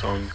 see 0.00 0.29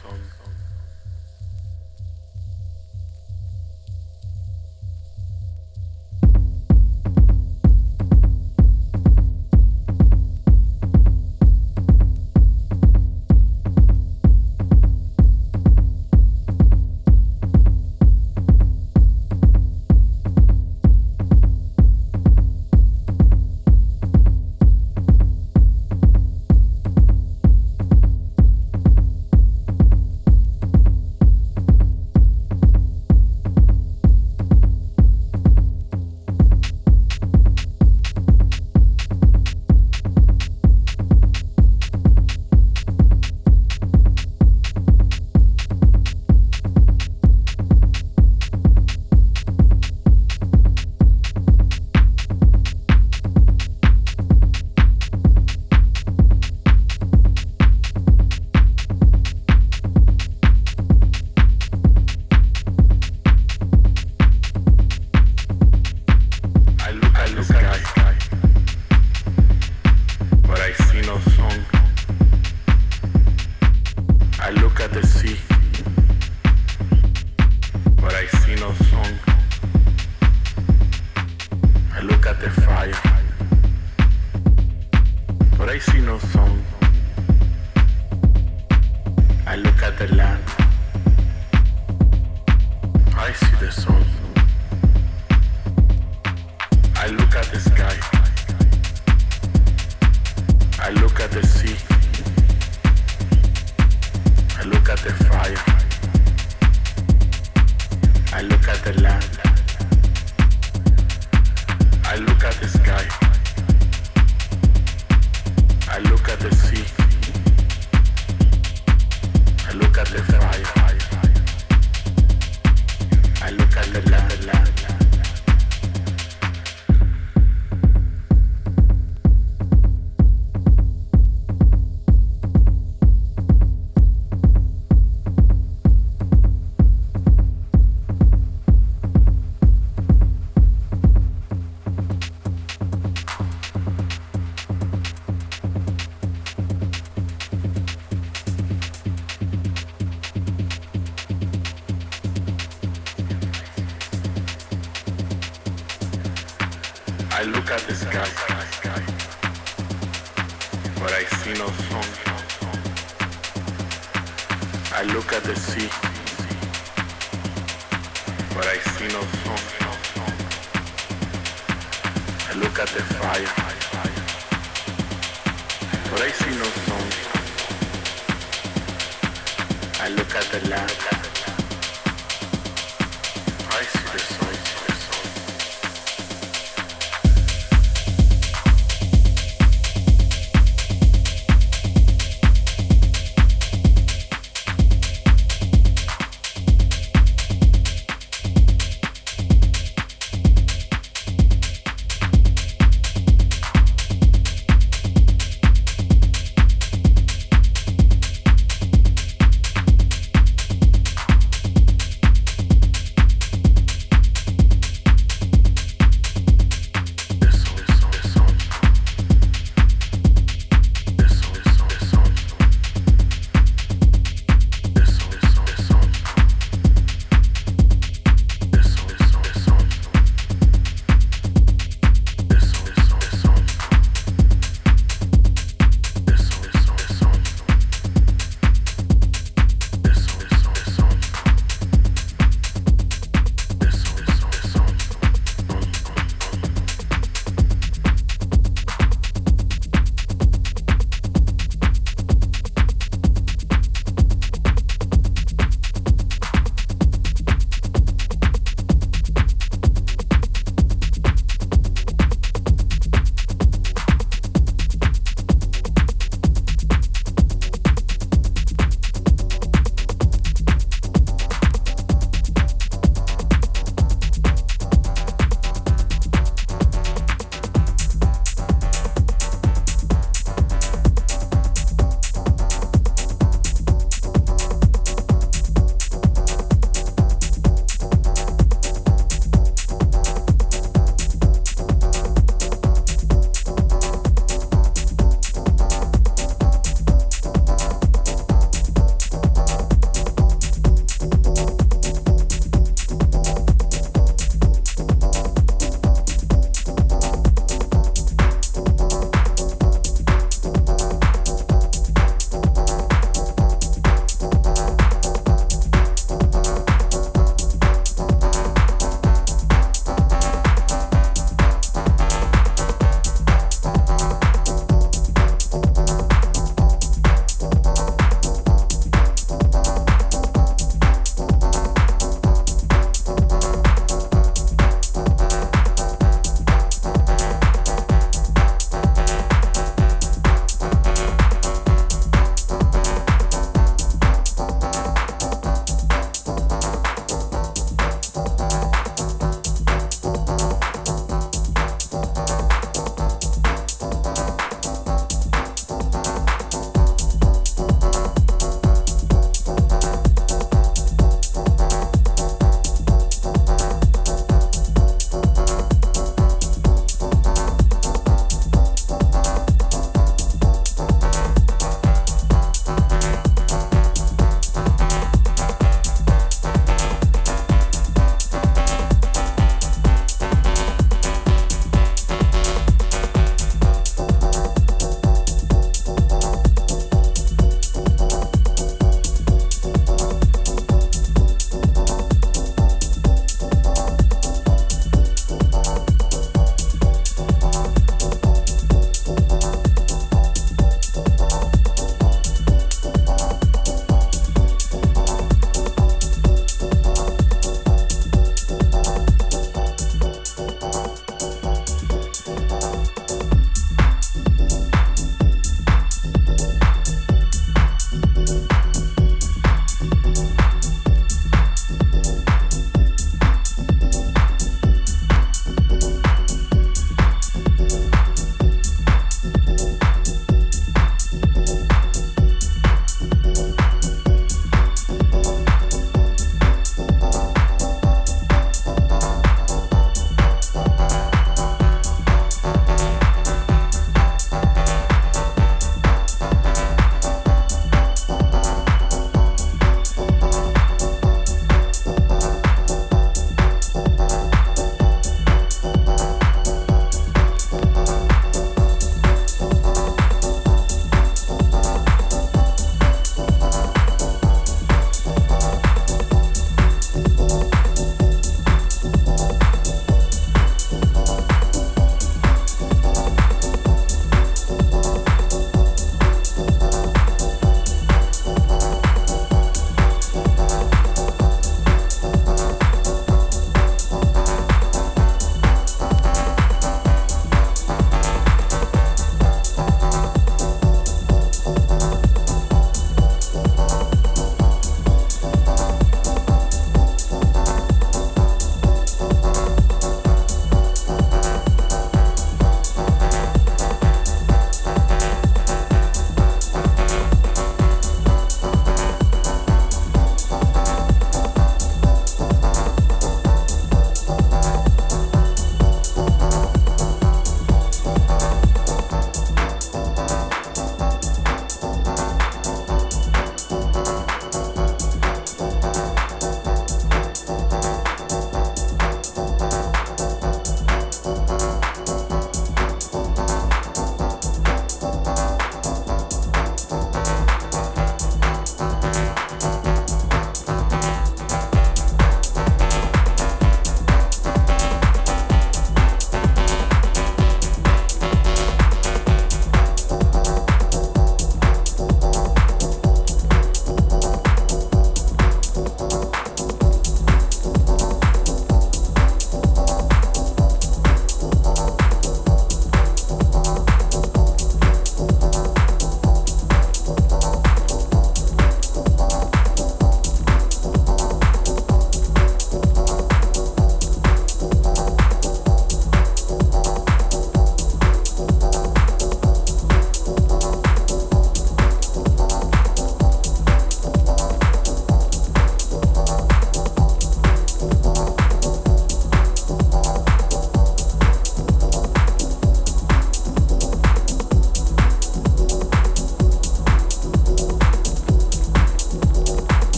I 180.05 180.09
look 180.09 180.35
at 180.35 180.43
the 180.52 180.69
land. 180.69 181.15